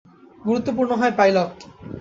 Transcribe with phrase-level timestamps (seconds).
[0.41, 1.53] গুরুত্বপূর্ণ হয় পাইলট।